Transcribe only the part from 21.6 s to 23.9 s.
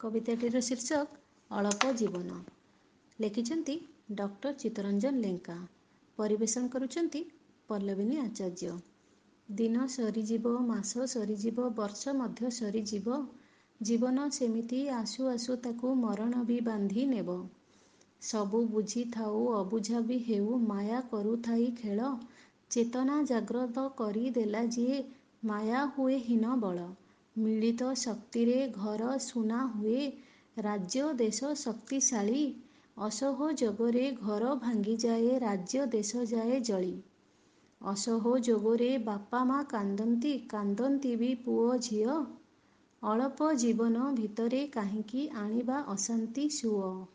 ଖେଳ। ଚେତନା ଜାଗ୍ରତ